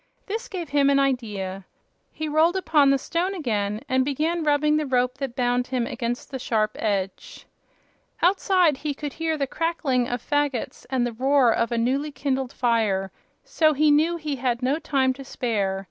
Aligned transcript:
This 0.25 0.47
gave 0.47 0.69
him 0.69 0.89
an 0.89 0.97
idea. 0.97 1.63
He 2.11 2.27
rolled 2.27 2.55
upon 2.55 2.89
the 2.89 2.97
stone 2.97 3.35
again 3.35 3.81
and 3.87 4.03
began 4.03 4.43
rubbing 4.43 4.75
the 4.77 4.87
rope 4.87 5.19
that 5.19 5.35
bound 5.35 5.67
him 5.67 5.85
against 5.85 6.31
the 6.31 6.39
sharp 6.39 6.71
edge. 6.79 7.45
Outside 8.19 8.77
he 8.77 8.95
could 8.95 9.13
hear 9.13 9.37
the 9.37 9.45
crackling 9.45 10.07
of 10.07 10.19
fagots 10.19 10.87
and 10.89 11.05
the 11.05 11.13
roar 11.13 11.53
of 11.53 11.71
a 11.71 11.77
newly 11.77 12.11
kindled 12.11 12.51
fire, 12.51 13.11
so 13.43 13.73
he 13.73 13.91
knew 13.91 14.17
he 14.17 14.37
had 14.37 14.63
no 14.63 14.79
time 14.79 15.13
to 15.13 15.23
spare. 15.23 15.79